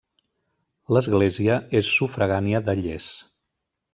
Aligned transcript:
L'església 0.95 1.59
és 1.81 1.93
sufragània 1.99 2.61
de 2.69 2.77
Lles. 2.83 3.13